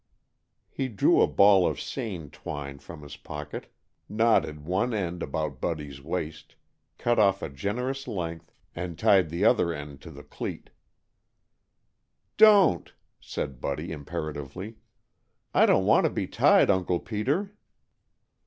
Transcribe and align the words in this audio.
He 0.71 0.87
drew 0.87 1.21
a 1.21 1.27
ball 1.27 1.67
of 1.67 1.79
seine 1.79 2.29
twine 2.29 2.79
from 2.79 3.03
his 3.03 3.17
pocket, 3.17 3.71
knotted 4.09 4.65
one 4.65 4.95
end 4.95 5.21
about 5.21 5.61
Buddy's 5.61 6.01
waist, 6.01 6.55
cut 6.97 7.19
off 7.19 7.43
a 7.43 7.49
generous 7.49 8.07
length, 8.07 8.51
and 8.75 8.97
tied 8.97 9.29
the 9.29 9.45
other 9.45 9.71
end 9.71 10.01
to 10.01 10.09
the 10.09 10.23
cleat. 10.23 10.71
"Don't!" 12.37 12.93
said 13.19 13.61
Buddy 13.61 13.91
imperatively. 13.91 14.77
"I 15.53 15.67
don't 15.67 15.85
want 15.85 16.05
to 16.05 16.09
be 16.09 16.25
tied, 16.25 16.71
Uncle 16.71 16.99
Peter." 16.99 17.53